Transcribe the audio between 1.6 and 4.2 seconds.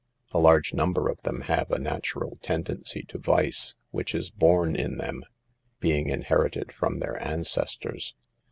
a natural tendency to vice, which